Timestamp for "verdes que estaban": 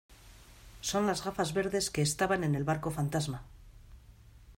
1.53-2.43